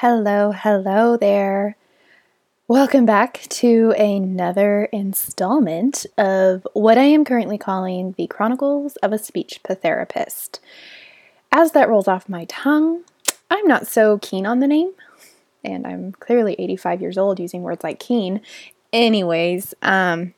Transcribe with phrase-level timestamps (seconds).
[0.00, 1.76] Hello, hello there.
[2.66, 9.18] Welcome back to another installment of what I am currently calling the Chronicles of a
[9.18, 10.58] Speech Patherapist.
[11.52, 13.04] As that rolls off my tongue,
[13.50, 14.92] I'm not so keen on the name,
[15.62, 18.40] and I'm clearly 85 years old using words like keen.
[18.94, 20.32] Anyways, um,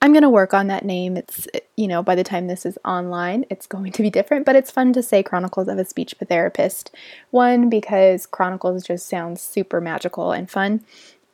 [0.00, 1.16] I'm going to work on that name.
[1.16, 4.54] It's, you know, by the time this is online, it's going to be different, but
[4.54, 6.90] it's fun to say Chronicles of a Speech Patherapist.
[7.30, 10.84] One, because Chronicles just sounds super magical and fun.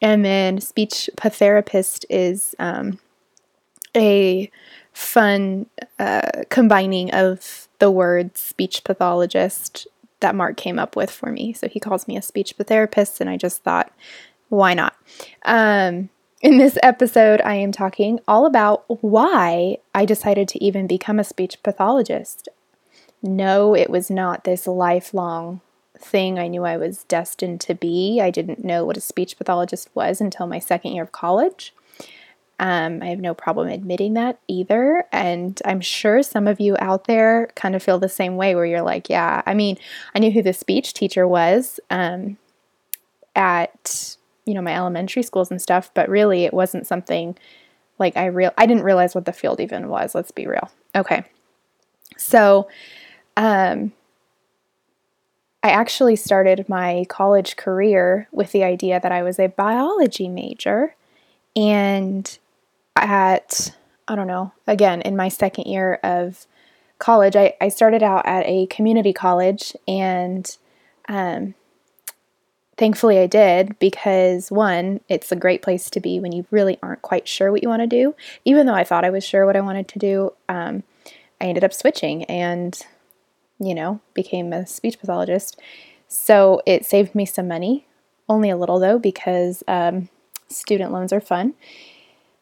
[0.00, 2.98] And then Speech Patherapist is um,
[3.96, 4.50] a
[4.92, 5.66] fun
[5.98, 9.86] uh, combining of the word speech pathologist
[10.20, 11.52] that Mark came up with for me.
[11.52, 13.92] So he calls me a speech therapist, and I just thought,
[14.48, 14.94] why not?
[15.44, 16.08] Um,
[16.44, 21.24] in this episode, I am talking all about why I decided to even become a
[21.24, 22.50] speech pathologist.
[23.22, 25.62] No, it was not this lifelong
[25.98, 28.20] thing I knew I was destined to be.
[28.20, 31.72] I didn't know what a speech pathologist was until my second year of college.
[32.60, 35.06] Um, I have no problem admitting that either.
[35.12, 38.66] And I'm sure some of you out there kind of feel the same way where
[38.66, 39.78] you're like, yeah, I mean,
[40.14, 42.36] I knew who the speech teacher was um,
[43.34, 47.36] at you know my elementary schools and stuff but really it wasn't something
[47.98, 50.70] like i real i didn't realize what the field even was let's be real.
[50.94, 51.24] Okay.
[52.16, 52.68] So
[53.36, 53.92] um
[55.62, 60.94] i actually started my college career with the idea that i was a biology major
[61.56, 62.38] and
[62.96, 63.74] at
[64.06, 66.46] i don't know again in my second year of
[66.98, 70.56] college i, I started out at a community college and
[71.08, 71.54] um,
[72.76, 77.02] thankfully I did because one, it's a great place to be when you really aren't
[77.02, 78.14] quite sure what you want to do.
[78.44, 80.82] Even though I thought I was sure what I wanted to do, um,
[81.40, 82.80] I ended up switching and,
[83.58, 85.60] you know, became a speech pathologist.
[86.08, 87.86] So it saved me some money,
[88.28, 90.08] only a little though, because um,
[90.48, 91.54] student loans are fun.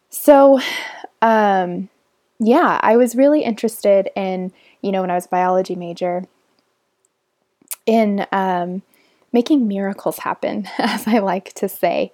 [0.08, 0.60] So,
[1.20, 1.88] um,
[2.38, 6.24] yeah, I was really interested in, you know, when I was biology major,
[7.86, 8.82] in um,
[9.32, 12.12] making miracles happen, as I like to say.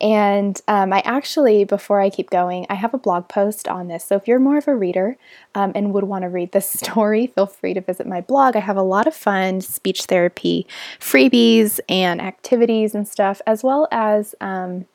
[0.00, 4.04] And um, I actually, before I keep going, I have a blog post on this.
[4.04, 5.16] So if you're more of a reader
[5.54, 8.56] um, and would want to read this story, feel free to visit my blog.
[8.56, 10.66] I have a lot of fun speech therapy
[10.98, 14.34] freebies and activities and stuff, as well as.
[14.40, 14.86] Um,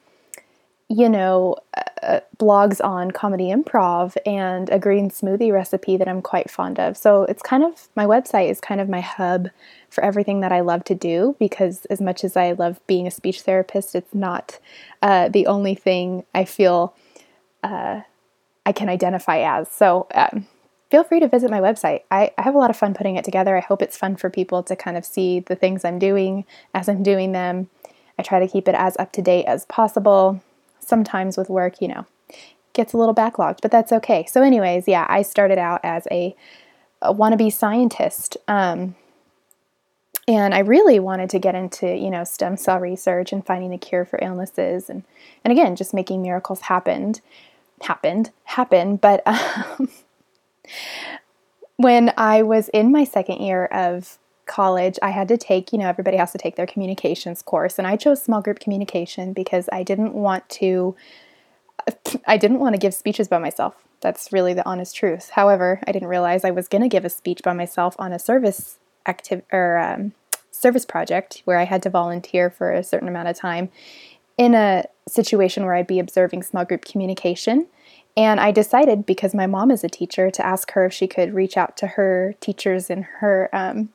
[0.88, 1.56] you know,
[2.04, 6.96] uh, blogs on comedy improv and a green smoothie recipe that I'm quite fond of.
[6.96, 9.50] So it's kind of my website is kind of my hub
[9.96, 13.12] for everything that I love to do because, as much as I love being a
[13.12, 14.60] speech therapist, it's not
[15.02, 16.94] uh, the only thing I feel
[17.64, 18.02] uh,
[18.66, 19.72] I can identify as.
[19.72, 20.48] So um,
[20.92, 22.02] feel free to visit my website.
[22.12, 23.56] I, I have a lot of fun putting it together.
[23.56, 26.90] I hope it's fun for people to kind of see the things I'm doing as
[26.90, 27.70] I'm doing them.
[28.20, 30.42] I try to keep it as up to date as possible
[30.80, 32.06] sometimes with work, you know,
[32.74, 34.26] gets a little backlogged, but that's okay.
[34.26, 36.36] So, anyways, yeah, I started out as a,
[37.02, 38.38] a wannabe scientist.
[38.48, 38.96] Um,
[40.28, 43.78] and I really wanted to get into, you know, stem cell research and finding the
[43.78, 45.04] cure for illnesses and,
[45.44, 47.22] and again, just making miracles happened,
[47.82, 48.96] happened, happen.
[48.98, 49.90] But um,
[51.78, 55.88] when I was in my second year of college, I had to take, you know,
[55.88, 57.78] everybody has to take their communications course.
[57.78, 60.96] And I chose small group communication because I didn't want to,
[62.28, 63.76] I didn't want to give speeches by myself.
[64.02, 65.32] That's really the honest truth.
[65.32, 68.20] However, I didn't realize I was going to give a speech by myself on a
[68.20, 70.14] service active or um,
[70.52, 73.70] service project where I had to volunteer for a certain amount of time
[74.38, 77.68] in a situation where I'd be observing small group communication.
[78.18, 81.34] And I decided, because my mom is a teacher, to ask her if she could
[81.34, 83.90] reach out to her teachers in her um,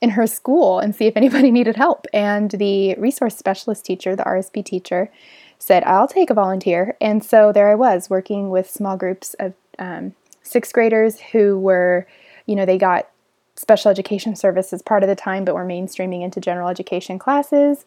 [0.00, 2.06] in her school and see if anybody needed help.
[2.12, 5.10] And the resource specialist teacher, the RSP teacher,
[5.58, 6.96] said, I'll take a volunteer.
[7.00, 12.06] And so there I was working with small groups of um, sixth graders who were,
[12.46, 13.08] you know, they got
[13.58, 17.84] special education services part of the time, but were mainstreaming into general education classes.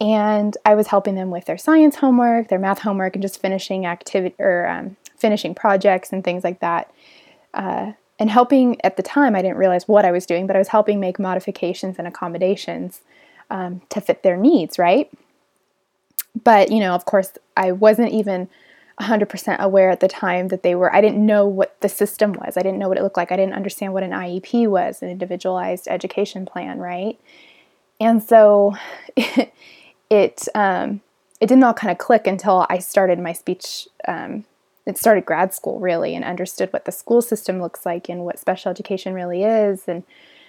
[0.00, 3.86] And I was helping them with their science homework, their math homework, and just finishing
[3.86, 6.92] activity or um, finishing projects and things like that.
[7.54, 10.58] Uh, and helping at the time, I didn't realize what I was doing, but I
[10.58, 13.00] was helping make modifications and accommodations
[13.50, 15.10] um, to fit their needs, right?
[16.44, 18.48] But, you know, of course, I wasn't even
[19.00, 22.56] 100% aware at the time that they were, I didn't know what the system was.
[22.56, 23.32] I didn't know what it looked like.
[23.32, 27.18] I didn't understand what an IEP was, an individualized education plan, right?
[28.00, 28.74] And so
[29.16, 29.52] it,
[30.10, 31.00] it, um,
[31.40, 34.44] it didn't all kind of click until I started my speech um,
[34.88, 38.38] it started grad school really and understood what the school system looks like and what
[38.38, 40.02] special education really is and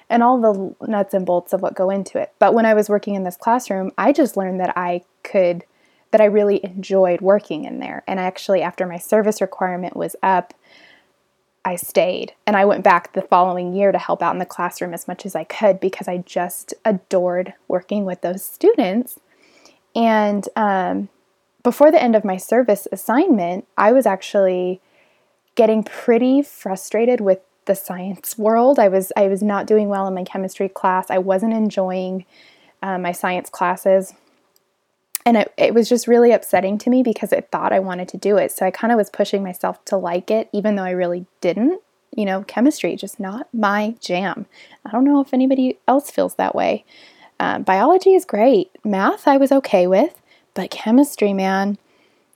[0.10, 2.34] and all the nuts and bolts of what go into it.
[2.40, 5.66] But when I was working in this classroom, I just learned that I could,
[6.12, 8.04] that I really enjoyed working in there.
[8.08, 10.54] And actually, after my service requirement was up,
[11.66, 14.94] I stayed and I went back the following year to help out in the classroom
[14.94, 19.20] as much as I could because I just adored working with those students.
[19.96, 21.10] And um,
[21.64, 24.82] before the end of my service assignment, I was actually
[25.56, 28.80] getting pretty frustrated with the science world.
[28.80, 31.12] I was I was not doing well in my chemistry class.
[31.12, 32.26] I wasn't enjoying
[32.82, 34.14] uh, my science classes.
[35.26, 38.18] And it, it was just really upsetting to me because I thought I wanted to
[38.18, 38.52] do it.
[38.52, 41.82] So I kind of was pushing myself to like it, even though I really didn't.
[42.16, 44.48] You know, chemistry, just not my jam.
[44.86, 46.84] I don't know if anybody else feels that way.
[47.40, 48.72] Um, biology is great.
[48.84, 50.20] Math, I was okay with.
[50.56, 51.78] But chemistry, man,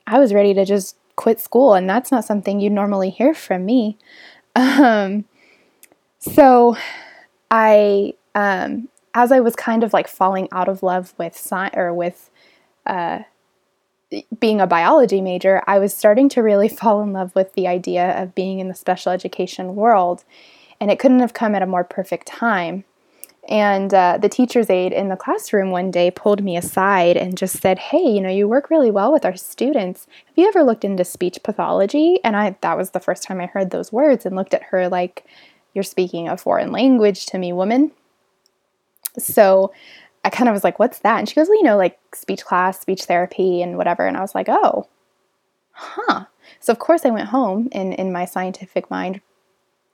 [0.05, 3.65] I was ready to just quit school, and that's not something you normally hear from
[3.65, 3.97] me.
[4.55, 5.25] Um,
[6.19, 6.77] so
[7.49, 11.91] I, um, as I was kind of like falling out of love with science or
[11.91, 12.29] with
[12.85, 13.19] uh,
[14.39, 18.21] being a biology major, I was starting to really fall in love with the idea
[18.21, 20.23] of being in the special education world.
[20.79, 22.83] And it couldn't have come at a more perfect time.
[23.49, 27.61] And uh, the teacher's aide in the classroom one day pulled me aside and just
[27.61, 30.07] said, Hey, you know, you work really well with our students.
[30.25, 32.19] Have you ever looked into speech pathology?
[32.23, 34.87] And I that was the first time I heard those words and looked at her
[34.87, 35.25] like,
[35.73, 37.91] You're speaking a foreign language to me, woman.
[39.17, 39.73] So
[40.25, 41.19] I kind of was like, What's that?
[41.19, 44.05] And she goes, Well, you know, like speech class, speech therapy, and whatever.
[44.05, 44.87] And I was like, Oh,
[45.71, 46.25] huh.
[46.59, 49.21] So of course I went home and in my scientific mind,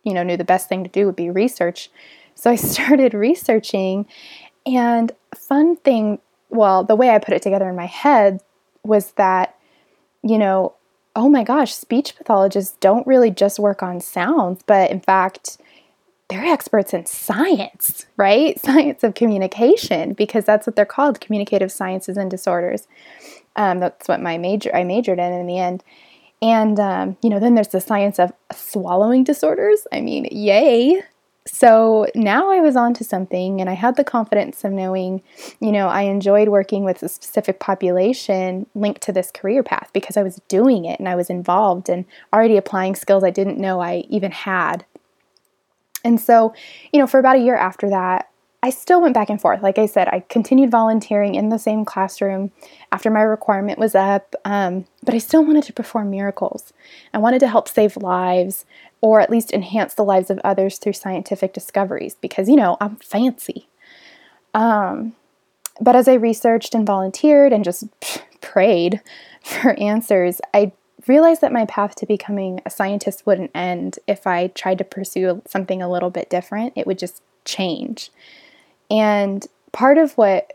[0.04, 1.90] you know, knew the best thing to do would be research
[2.40, 4.06] so I started researching,
[4.66, 8.40] and fun thing, well, the way I put it together in my head
[8.84, 9.58] was that,
[10.24, 10.74] you know,
[11.16, 15.58] oh my gosh, speech pathologists don't really just work on sounds, but in fact,
[16.30, 18.60] they're experts in science, right?
[18.64, 22.88] Science of communication, because that's what they're called communicative sciences and disorders.
[23.56, 25.84] Um, that's what my major I majored in in the end.
[26.42, 29.86] And, um, you know, then there's the science of swallowing disorders.
[29.92, 31.02] I mean, yay,
[31.52, 35.22] so now I was onto something and I had the confidence of knowing,
[35.60, 40.16] you know, I enjoyed working with a specific population linked to this career path because
[40.16, 43.82] I was doing it and I was involved and already applying skills I didn't know
[43.82, 44.86] I even had.
[46.04, 46.54] And so,
[46.94, 48.30] you know, for about a year after that,
[48.62, 49.62] I still went back and forth.
[49.62, 52.52] Like I said, I continued volunteering in the same classroom
[52.92, 56.74] after my requirement was up, um, but I still wanted to perform miracles.
[57.14, 58.66] I wanted to help save lives
[59.02, 62.98] or at least enhance the lives of others through scientific discoveries because, you know, I'm
[62.98, 63.70] fancy.
[64.54, 65.14] Um,
[65.80, 67.86] but as I researched and volunteered and just
[68.42, 69.00] prayed
[69.42, 70.74] for answers, I
[71.08, 75.42] realized that my path to becoming a scientist wouldn't end if I tried to pursue
[75.48, 76.74] something a little bit different.
[76.76, 78.12] It would just change.
[78.90, 80.54] And part of what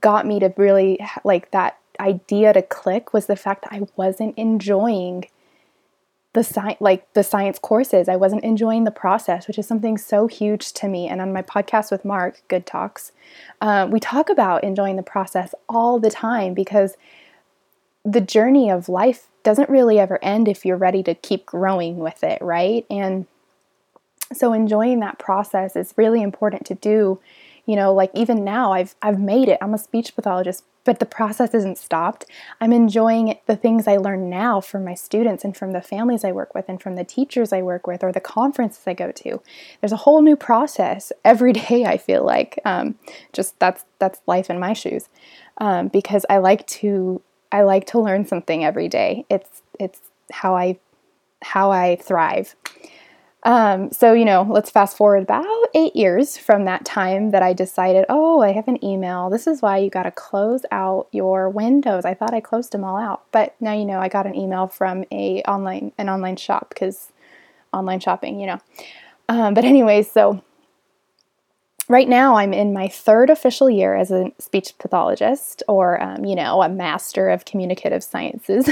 [0.00, 4.36] got me to really like that idea to click was the fact that I wasn't
[4.36, 5.26] enjoying
[6.34, 8.08] the science like the science courses.
[8.08, 11.08] I wasn't enjoying the process, which is something so huge to me.
[11.08, 13.12] And on my podcast with Mark, Good Talks,
[13.60, 16.96] uh, we talk about enjoying the process all the time because
[18.08, 22.24] the journey of life doesn't really ever end if you're ready to keep growing with
[22.24, 22.86] it, right?
[22.88, 23.26] And
[24.32, 27.20] so enjoying that process is really important to do.
[27.66, 29.58] You know like even now i've i've made it.
[29.60, 32.24] I'm a speech pathologist but the process isn't stopped.
[32.62, 36.32] I'm enjoying the things i learn now from my students and from the families i
[36.32, 39.42] work with and from the teachers i work with or the conferences i go to.
[39.80, 42.58] There's a whole new process every day i feel like.
[42.64, 42.94] Um,
[43.34, 45.10] just that's that's life in my shoes.
[45.58, 47.20] Um, because i like to
[47.52, 50.00] i like to learn something every day it's it's
[50.30, 50.76] how i
[51.42, 52.54] how i thrive
[53.44, 57.52] um, so, you know, let's fast forward about eight years from that time that I
[57.52, 59.30] decided, oh, I have an email.
[59.30, 62.04] This is why you got to close out your windows.
[62.04, 64.66] I thought I closed them all out, but now you know I got an email
[64.66, 67.12] from a online an online shop because
[67.72, 68.58] online shopping, you know.
[69.28, 70.42] Um, but anyways, so
[71.88, 76.36] right now I'm in my third official year as a speech pathologist, or um, you
[76.36, 78.68] know, a master of communicative sciences,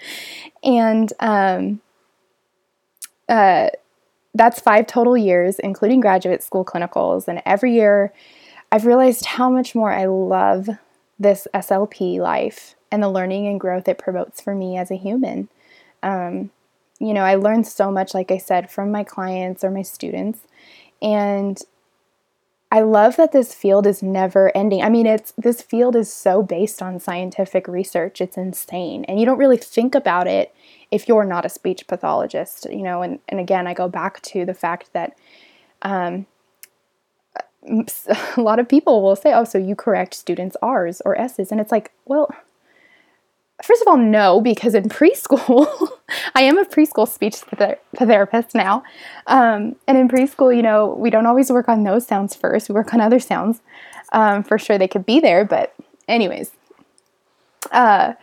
[0.64, 1.80] and um,
[3.28, 3.68] uh
[4.34, 7.28] that's five total years, including graduate school clinicals.
[7.28, 8.12] And every year,
[8.72, 10.68] I've realized how much more I love
[11.18, 15.48] this SLP life and the learning and growth it promotes for me as a human.
[16.02, 16.50] Um,
[16.98, 20.40] you know, I learned so much, like I said, from my clients or my students.
[21.00, 21.60] And
[22.74, 24.82] I love that this field is never ending.
[24.82, 28.20] I mean, it's this field is so based on scientific research.
[28.20, 29.04] It's insane.
[29.04, 30.52] And you don't really think about it
[30.90, 34.44] if you're not a speech pathologist, you know, and, and again, I go back to
[34.44, 35.16] the fact that
[35.82, 36.26] um,
[37.68, 41.52] a lot of people will say, oh, so you correct students' R's or S's.
[41.52, 42.28] And it's like, well,
[43.62, 45.66] first of all, no, because in preschool,
[46.34, 47.36] I am a preschool speech
[47.96, 48.82] therapist now.
[49.26, 52.74] Um, and in preschool, you know, we don't always work on those sounds first, we
[52.74, 53.60] work on other sounds.
[54.12, 55.74] Um, for sure, they could be there, but,
[56.06, 56.52] anyways.
[57.72, 58.14] Uh,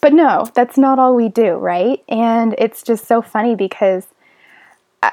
[0.00, 2.02] but no, that's not all we do, right?
[2.08, 4.06] And it's just so funny because.
[5.02, 5.10] Uh,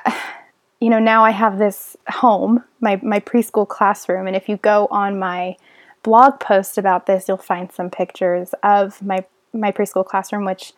[0.79, 4.89] you know, now I have this home, my, my preschool classroom, and if you go
[4.91, 5.55] on my
[6.03, 9.24] blog post about this, you'll find some pictures of my
[9.54, 10.74] my preschool classroom, which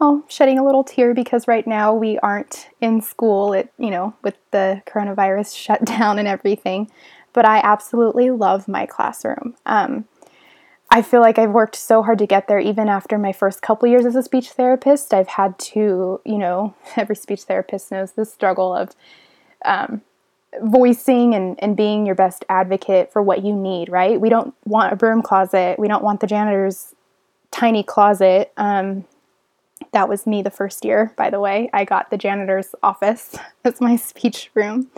[0.00, 3.52] oh, shedding a little tear because right now we aren't in school.
[3.52, 6.90] It you know with the coronavirus shutdown and everything,
[7.32, 9.54] but I absolutely love my classroom.
[9.66, 10.06] Um,
[10.90, 12.58] I feel like I've worked so hard to get there.
[12.58, 16.74] Even after my first couple years as a speech therapist, I've had to you know
[16.96, 18.90] every speech therapist knows the struggle of
[19.64, 20.02] um,
[20.60, 24.20] voicing and, and being your best advocate for what you need, right?
[24.20, 25.78] We don't want a broom closet.
[25.78, 26.94] We don't want the janitor's
[27.52, 28.52] tiny closet.
[28.56, 29.04] Um,
[29.92, 31.70] that was me the first year, by the way.
[31.72, 34.90] I got the janitor's office as my speech room.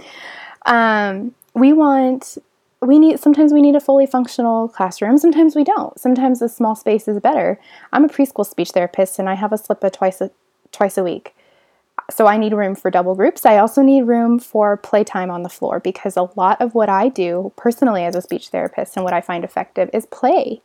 [0.66, 2.38] Um, we want,
[2.80, 5.18] we need, sometimes we need a fully functional classroom.
[5.18, 5.98] Sometimes we don't.
[5.98, 7.60] Sometimes a small space is better.
[7.92, 10.30] I'm a preschool speech therapist and I have a SLPA twice a,
[10.72, 11.34] twice a week
[12.10, 13.46] so I need room for double groups.
[13.46, 17.08] I also need room for playtime on the floor because a lot of what I
[17.08, 20.60] do personally as a speech therapist and what I find effective is play.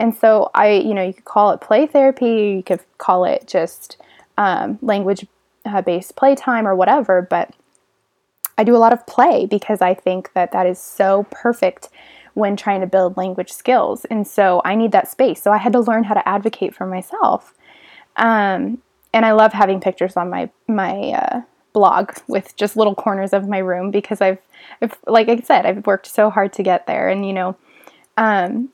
[0.00, 3.46] And so I, you know, you could call it play therapy, you could call it
[3.46, 3.98] just
[4.38, 5.26] um, language
[5.66, 7.52] uh, based playtime or whatever, but
[8.56, 11.90] I do a lot of play because I think that that is so perfect
[12.34, 14.06] when trying to build language skills.
[14.06, 15.42] And so I need that space.
[15.42, 17.54] So I had to learn how to advocate for myself.
[18.16, 18.78] Um,
[19.12, 21.40] and I love having pictures on my my uh,
[21.72, 24.38] blog with just little corners of my room because I've,
[24.80, 27.56] I've, like I said, I've worked so hard to get there, and you know,
[28.16, 28.70] um,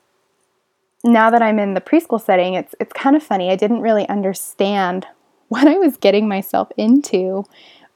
[1.07, 3.51] now that I'm in the preschool setting, it's it's kind of funny.
[3.51, 5.07] I didn't really understand
[5.49, 7.45] what I was getting myself into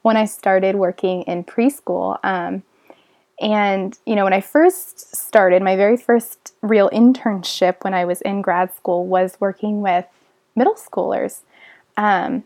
[0.01, 2.17] when I started working in preschool.
[2.23, 2.63] Um,
[3.41, 8.21] and, you know, when I first started, my very first real internship when I was
[8.21, 10.05] in grad school was working with
[10.55, 11.41] middle schoolers.
[11.97, 12.43] Um,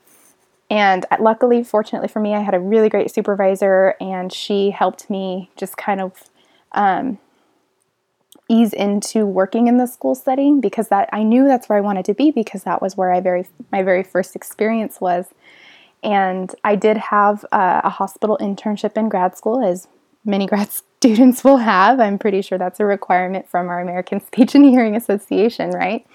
[0.69, 5.51] and luckily, fortunately for me, I had a really great supervisor, and she helped me
[5.57, 6.23] just kind of
[6.71, 7.19] um,
[8.47, 12.05] ease into working in the school setting because that I knew that's where I wanted
[12.05, 15.27] to be because that was where I very my very first experience was.
[16.03, 19.87] And I did have uh, a hospital internship in grad school, as
[20.23, 21.99] many grad students will have.
[21.99, 26.05] I'm pretty sure that's a requirement from our American Speech and Hearing Association, right?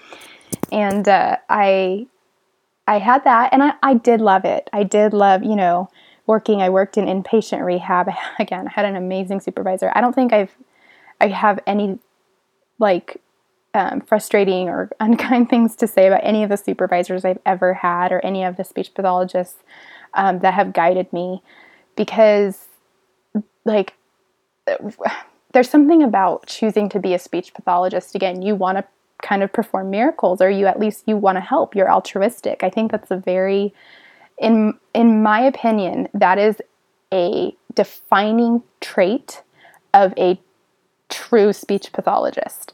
[0.71, 2.07] And uh, I
[2.87, 4.69] I had that and I, I did love it.
[4.73, 5.89] I did love, you know,
[6.27, 6.61] working.
[6.61, 8.09] I worked in inpatient rehab.
[8.39, 9.91] Again, I had an amazing supervisor.
[9.95, 10.55] I don't think I've
[11.19, 11.99] I have any
[12.81, 13.21] like
[13.73, 18.11] um, frustrating or unkind things to say about any of the supervisors I've ever had
[18.11, 19.63] or any of the speech pathologists
[20.13, 21.41] um, that have guided me.
[21.95, 22.67] Because
[23.63, 23.93] like
[25.53, 28.15] there's something about choosing to be a speech pathologist.
[28.15, 28.85] Again you want to
[29.21, 31.75] kind of perform miracles or you at least you want to help.
[31.75, 32.63] You're altruistic.
[32.63, 33.73] I think that's a very
[34.37, 36.57] in in my opinion that is
[37.13, 39.43] a defining trait
[39.93, 40.39] of a
[41.11, 42.73] true speech pathologist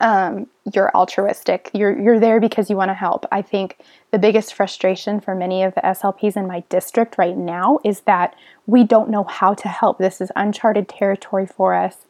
[0.00, 3.78] um, you're altruistic you're you're there because you want to help i think
[4.10, 8.34] the biggest frustration for many of the slps in my district right now is that
[8.66, 12.04] we don't know how to help this is uncharted territory for us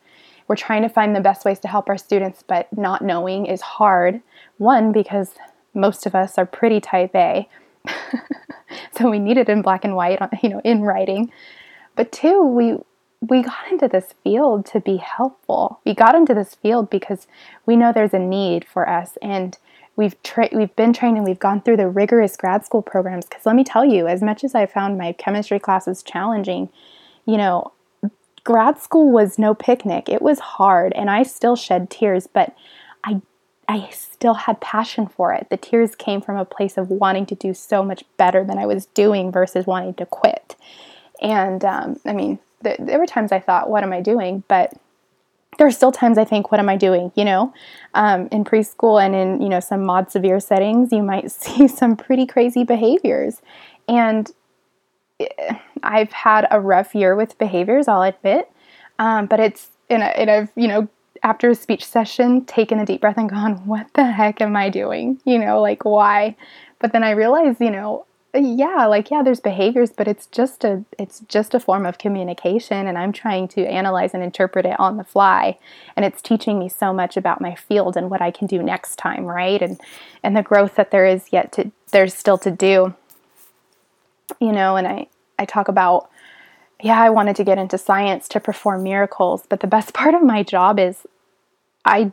[0.49, 3.61] we're trying to find the best ways to help our students, but not knowing is
[3.61, 4.21] hard.
[4.57, 5.35] One, because
[5.75, 7.47] most of us are pretty type A.
[8.99, 11.31] so we need it in black and white, you know, in writing.
[11.95, 12.79] But two, we
[13.21, 15.81] we got into this field to be helpful.
[15.85, 17.27] We got into this field because
[17.67, 19.59] we know there's a need for us and
[19.97, 23.45] we've tra- we've been trained and we've gone through the rigorous grad school programs cuz
[23.45, 26.69] let me tell you as much as I found my chemistry classes challenging,
[27.27, 27.73] you know,
[28.45, 30.09] grad school was no picnic.
[30.09, 32.55] It was hard and I still shed tears, but
[33.03, 33.21] I
[33.69, 35.49] I still had passion for it.
[35.51, 38.65] The tears came from a place of wanting to do so much better than I
[38.65, 40.57] was doing versus wanting to quit.
[41.21, 44.75] And um, I mean, th- there were times I thought, "What am I doing?" But
[45.59, 47.53] there are still times I think, "What am I doing?" You know,
[47.95, 51.97] um, in preschool and in you know some mod severe settings, you might see some
[51.97, 53.41] pretty crazy behaviors,
[53.89, 54.31] and
[55.83, 58.51] I've had a rough year with behaviors, I'll admit.
[58.99, 60.89] Um, but it's, and, and I've, you know,
[61.23, 64.71] after a speech session, taken a deep breath and gone, what the heck am I
[64.71, 65.21] doing?
[65.25, 66.37] You know, like why?
[66.79, 70.85] But then I realized, you know, yeah like yeah there's behaviors but it's just a
[70.99, 74.99] it's just a form of communication and i'm trying to analyze and interpret it on
[74.99, 75.57] the fly
[75.97, 78.97] and it's teaching me so much about my field and what i can do next
[78.97, 79.63] time right?
[79.63, 79.81] And
[80.23, 82.95] and the growth that there is yet to there's still to do.
[84.41, 85.07] You know and i
[85.39, 86.11] i talk about
[86.83, 90.23] yeah i wanted to get into science to perform miracles but the best part of
[90.23, 91.07] my job is
[91.87, 92.13] i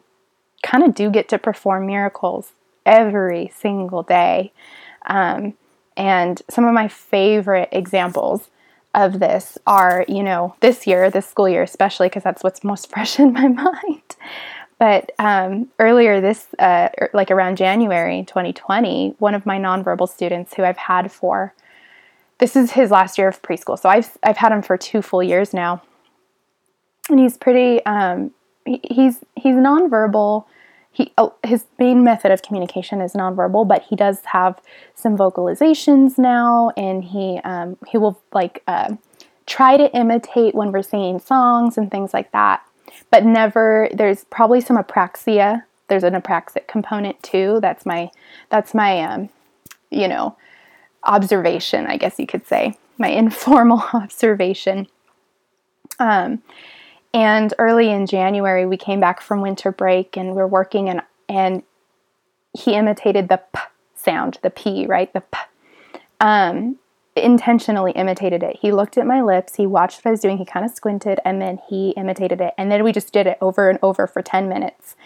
[0.64, 2.54] kind of do get to perform miracles
[2.86, 4.52] every single day.
[5.06, 5.54] Um,
[5.98, 8.50] and some of my favorite examples
[8.94, 12.90] of this are, you know, this year, this school year, especially because that's what's most
[12.92, 14.16] fresh in my mind.
[14.78, 20.54] But um, earlier this, uh, er, like around January 2020, one of my nonverbal students
[20.54, 21.54] who I've had for,
[22.40, 23.80] this is his last year of preschool.
[23.80, 25.82] So I've, I've had him for two full years now.
[27.10, 28.32] And he's pretty, um,
[28.66, 30.46] he's, he's nonverbal
[30.96, 34.62] he oh, his main method of communication is nonverbal, but he does have
[34.94, 38.96] some vocalizations now, and he um, he will like uh,
[39.46, 42.66] try to imitate when we're singing songs and things like that,
[43.12, 43.90] but never.
[43.94, 45.64] There's probably some apraxia.
[45.90, 47.60] There's an apraxic component too.
[47.62, 48.10] That's my
[48.50, 49.30] that's my um,
[49.92, 50.38] you know
[51.04, 54.88] observation, I guess you could say, my informal observation.
[56.00, 56.42] Um,
[57.16, 61.64] and early in January, we came back from winter break and we're working, and, and
[62.54, 63.62] he imitated the p
[63.96, 65.12] sound, the p, right?
[65.14, 65.40] The p.
[66.20, 66.78] Um,
[67.16, 68.58] intentionally imitated it.
[68.62, 71.22] He looked at my lips, he watched what I was doing, he kind of squinted,
[71.24, 72.54] and then he imitated it.
[72.58, 74.98] And then we just did it over and over for 10 minutes.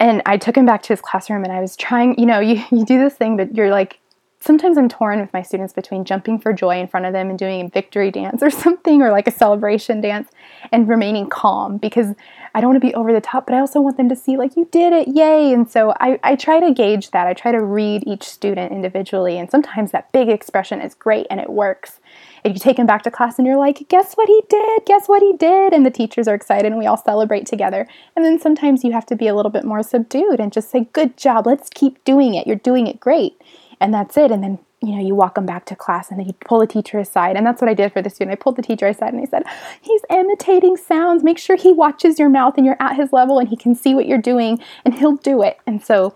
[0.00, 2.64] And I took him back to his classroom and I was trying, you know, you,
[2.70, 3.98] you do this thing, but you're like
[4.40, 7.38] sometimes I'm torn with my students between jumping for joy in front of them and
[7.38, 10.30] doing a victory dance or something or like a celebration dance
[10.72, 12.14] and remaining calm because
[12.54, 14.36] I don't want to be over the top, but I also want them to see
[14.36, 15.52] like you did it, yay.
[15.52, 17.26] And so I, I try to gauge that.
[17.26, 19.38] I try to read each student individually.
[19.38, 22.00] And sometimes that big expression is great and it works.
[22.44, 24.86] If you take them back to class and you're like, guess what he did?
[24.86, 25.72] Guess what he did?
[25.72, 27.86] And the teachers are excited and we all celebrate together.
[28.14, 30.88] And then sometimes you have to be a little bit more subdued and just say,
[30.92, 32.46] good job, let's keep doing it.
[32.46, 33.36] You're doing it great
[33.80, 34.30] and that's it.
[34.30, 36.66] And then you know, you walk them back to class and then you pull the
[36.66, 37.36] teacher aside.
[37.36, 38.38] And that's what I did for the student.
[38.38, 39.44] I pulled the teacher aside and I said,
[39.80, 41.24] He's imitating sounds.
[41.24, 43.94] Make sure he watches your mouth and you're at his level and he can see
[43.94, 45.58] what you're doing and he'll do it.
[45.66, 46.14] And so,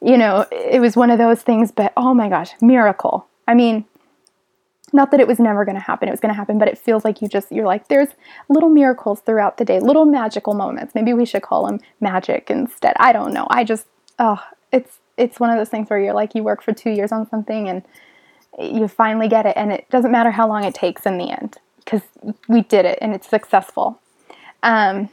[0.00, 3.26] you know, it was one of those things, but oh my gosh, miracle.
[3.46, 3.84] I mean,
[4.92, 6.78] not that it was never going to happen, it was going to happen, but it
[6.78, 8.08] feels like you just, you're like, there's
[8.48, 10.94] little miracles throughout the day, little magical moments.
[10.94, 12.94] Maybe we should call them magic instead.
[12.98, 13.46] I don't know.
[13.50, 13.86] I just,
[14.18, 14.42] oh,
[14.72, 17.28] it's, it's one of those things where you're like you work for two years on
[17.28, 17.82] something and
[18.58, 21.58] you finally get it and it doesn't matter how long it takes in the end
[21.84, 22.02] because
[22.48, 24.00] we did it and it's successful.
[24.62, 25.10] Um,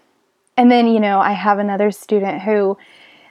[0.58, 2.78] and then you know i have another student who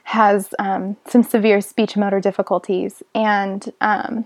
[0.03, 4.25] has um, some severe speech motor difficulties and um,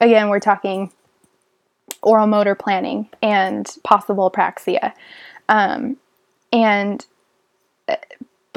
[0.00, 0.90] again we're talking
[2.02, 4.92] oral motor planning and possible apraxia
[5.48, 5.96] um,
[6.52, 7.06] and
[7.88, 7.96] uh,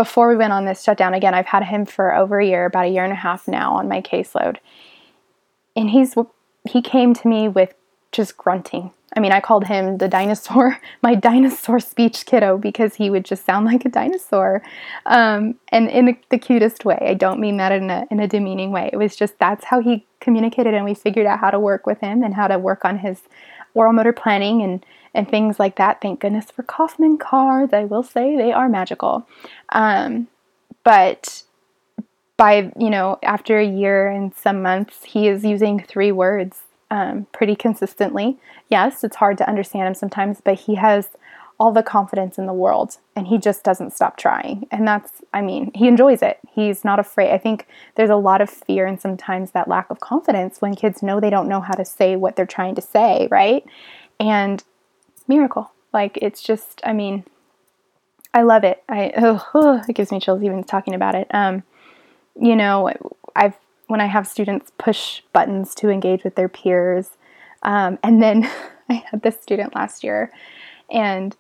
[0.02, 2.86] before we went on this shutdown, again, I've had him for over a year, about
[2.86, 4.58] a year and a half now on my caseload.
[5.76, 6.16] And he's
[6.68, 7.76] he came to me with
[8.12, 8.90] just grunting.
[9.16, 13.46] I mean, I called him the dinosaur, my dinosaur speech kiddo, because he would just
[13.46, 14.62] sound like a dinosaur,
[15.06, 16.98] um, and in the cutest way.
[17.02, 18.90] I don't mean that in a in a demeaning way.
[18.92, 22.00] It was just that's how he communicated, and we figured out how to work with
[22.00, 23.22] him and how to work on his
[23.74, 26.00] oral motor planning and and things like that.
[26.02, 27.74] Thank goodness for Kaufman cards.
[27.74, 29.28] I will say they are magical.
[29.70, 30.28] Um,
[30.84, 31.44] but
[32.38, 37.26] by, you know, after a year and some months, he is using three words um,
[37.32, 38.38] pretty consistently.
[38.70, 41.10] Yes, it's hard to understand him sometimes, but he has
[41.58, 44.68] all the confidence in the world and he just doesn't stop trying.
[44.72, 46.40] And that's, I mean, he enjoys it.
[46.54, 47.32] He's not afraid.
[47.32, 51.02] I think there's a lot of fear and sometimes that lack of confidence when kids
[51.02, 53.64] know they don't know how to say what they're trying to say, right?
[54.20, 54.64] And
[55.28, 55.72] miracle.
[55.94, 57.26] Like it's just, I mean,
[58.34, 58.84] I love it.
[58.90, 61.28] I oh, oh, it gives me chills even talking about it.
[61.32, 61.64] Um,
[62.40, 62.92] you know,
[63.36, 63.56] I've
[63.92, 67.10] when I have students push buttons to engage with their peers,
[67.64, 68.50] um, and then
[68.90, 70.32] I had this student last year,
[70.90, 71.36] and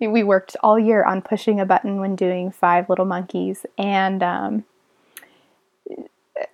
[0.00, 4.64] we worked all year on pushing a button when doing five little monkeys, and um,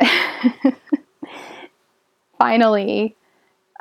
[2.39, 3.17] finally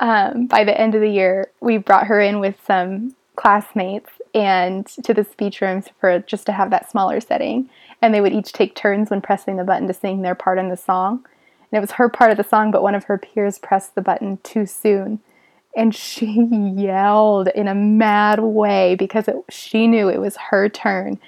[0.00, 4.86] um, by the end of the year, we brought her in with some classmates and
[4.86, 7.68] to the speech rooms for just to have that smaller setting.
[8.00, 10.68] And they would each take turns when pressing the button to sing their part in
[10.68, 11.26] the song.
[11.70, 14.02] And it was her part of the song, but one of her peers pressed the
[14.02, 15.20] button too soon.
[15.76, 16.26] And she
[16.76, 21.18] yelled in a mad way because it, she knew it was her turn.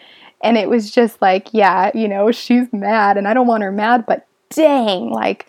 [0.43, 3.73] And it was just like, yeah, you know, she's mad and I don't want her
[3.73, 5.47] mad, but dang, like,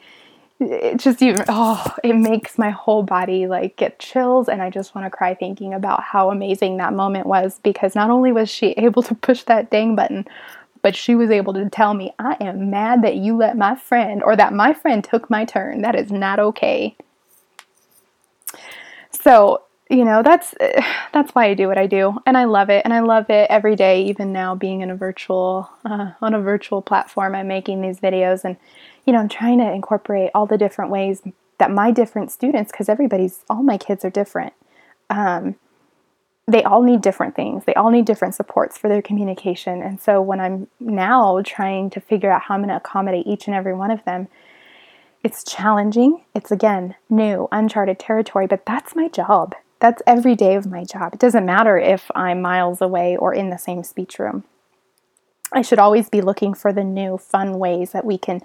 [0.62, 4.94] it just even oh it makes my whole body like get chills and i just
[4.94, 8.68] want to cry thinking about how amazing that moment was because not only was she
[8.78, 10.26] able to push that dang button
[10.82, 14.24] but she was able to tell me i am mad that you let my friend
[14.24, 16.96] or that my friend took my turn that is not okay
[19.12, 20.54] so you know that's
[21.14, 23.48] that's why i do what i do and i love it and i love it
[23.50, 27.82] every day even now being in a virtual uh, on a virtual platform i'm making
[27.82, 28.58] these videos and
[29.06, 31.22] you know, I'm trying to incorporate all the different ways
[31.58, 34.54] that my different students, because everybody's, all my kids are different.
[35.10, 35.56] Um,
[36.48, 37.66] they all need different things.
[37.66, 39.82] They all need different supports for their communication.
[39.82, 43.48] And so when I'm now trying to figure out how I'm going to accommodate each
[43.48, 44.28] and every one of them,
[45.24, 46.24] it's challenging.
[46.34, 49.56] It's again new, uncharted territory, but that's my job.
[49.80, 51.14] That's every day of my job.
[51.14, 54.44] It doesn't matter if I'm miles away or in the same speech room.
[55.54, 58.42] I should always be looking for the new, fun ways that we can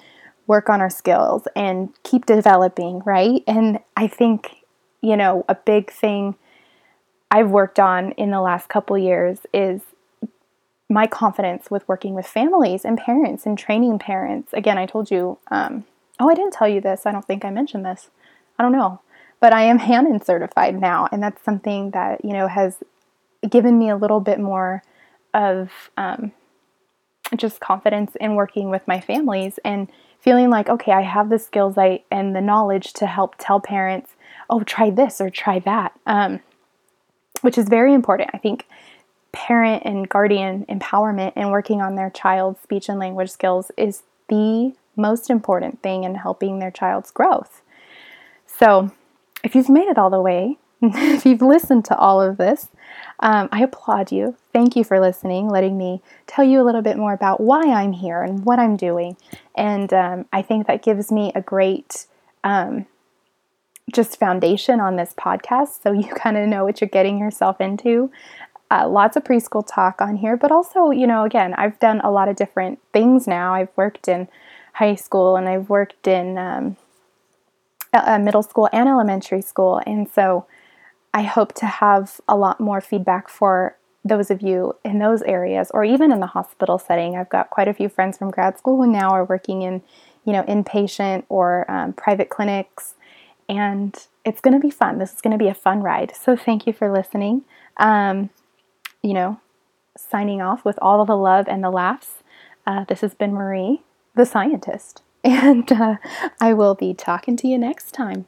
[0.47, 3.43] work on our skills and keep developing, right?
[3.47, 4.57] And I think,
[5.01, 6.37] you know, a big thing
[7.31, 9.83] I've worked on in the last couple years is
[10.89, 14.53] my confidence with working with families and parents and training parents.
[14.53, 15.85] Again, I told you, um,
[16.21, 17.07] oh, I didn't tell you this.
[17.07, 18.11] I don't think I mentioned this.
[18.59, 19.01] I don't know.
[19.41, 22.77] But I am Hanen certified now, and that's something that, you know, has
[23.49, 24.83] given me a little bit more
[25.35, 26.33] of um,
[27.37, 31.77] just confidence in working with my families and feeling like, okay, I have the skills
[31.77, 34.13] I, and the knowledge to help tell parents,
[34.49, 36.41] oh, try this or try that, um,
[37.43, 38.31] which is very important.
[38.33, 38.67] I think
[39.33, 44.75] parent and guardian empowerment and working on their child's speech and language skills is the
[44.97, 47.61] most important thing in helping their child's growth.
[48.47, 48.91] So,
[49.45, 52.69] if you've made it all the way, if you've listened to all of this,
[53.21, 54.37] um, I applaud you.
[54.53, 57.93] Thank you for listening, letting me tell you a little bit more about why I'm
[57.93, 59.17] here and what I'm doing.
[59.55, 62.07] And um, I think that gives me a great
[62.45, 62.87] um,
[63.97, 68.11] just foundation on this podcast so you kind of know what you're getting yourself into.
[68.71, 72.11] Uh, lots of preschool talk on here, but also, you know, again, I've done a
[72.11, 73.55] lot of different things now.
[73.55, 74.29] I've worked in
[74.75, 76.77] high school and I've worked in um,
[78.25, 79.81] middle school and elementary school.
[79.87, 80.47] And so,
[81.17, 85.71] I hope to have a lot more feedback for those of you in those areas
[85.73, 87.17] or even in the hospital setting.
[87.17, 89.81] I've got quite a few friends from grad school who now are working in,
[90.27, 92.96] you know, inpatient or um, private clinics,
[93.49, 94.99] and it's going to be fun.
[94.99, 96.13] This is going to be a fun ride.
[96.17, 97.43] So thank you for listening.
[97.77, 98.31] Um,
[99.03, 99.41] you know,
[99.97, 102.23] signing off with all of the love and the laughs.
[102.67, 103.83] Uh, this has been Marie,
[104.15, 105.97] the scientist, and uh,
[106.41, 108.27] I will be talking to you next time.